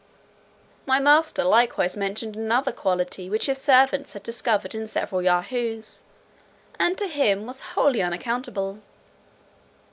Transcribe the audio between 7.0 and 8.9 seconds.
him was wholly unaccountable.